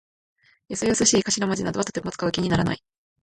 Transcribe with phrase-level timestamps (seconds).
[0.69, 2.81] よそよそしい頭文字などはとても使う気にならない。